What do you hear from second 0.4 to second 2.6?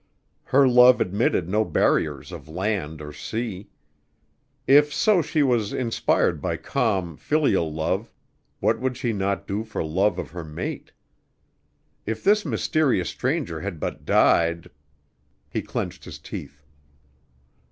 Her love admitted no barriers of